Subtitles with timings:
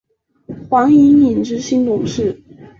[0.67, 2.41] 黄影影执行董事。